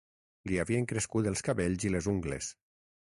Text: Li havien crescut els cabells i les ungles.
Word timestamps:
Li 0.51 0.57
havien 0.61 0.87
crescut 0.93 1.29
els 1.33 1.45
cabells 1.49 1.87
i 1.89 1.93
les 1.97 2.09
ungles. 2.15 2.49